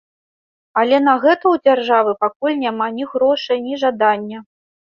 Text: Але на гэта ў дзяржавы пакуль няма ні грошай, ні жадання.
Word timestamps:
Але 0.81 0.97
на 1.07 1.13
гэта 1.25 1.45
ў 1.53 1.63
дзяржавы 1.67 2.11
пакуль 2.23 2.57
няма 2.65 2.89
ні 2.97 3.03
грошай, 3.15 3.57
ні 3.67 3.73
жадання. 3.87 4.37